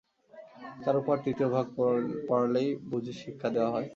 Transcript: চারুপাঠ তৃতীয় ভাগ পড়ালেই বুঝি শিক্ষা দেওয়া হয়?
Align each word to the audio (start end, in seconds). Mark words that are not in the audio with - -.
চারুপাঠ 0.83 1.17
তৃতীয় 1.25 1.49
ভাগ 1.49 1.65
পড়ালেই 2.27 2.69
বুঝি 2.89 3.13
শিক্ষা 3.21 3.49
দেওয়া 3.55 3.71
হয়? 3.71 3.87